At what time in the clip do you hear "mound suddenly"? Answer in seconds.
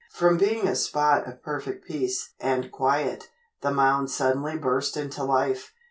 3.71-4.57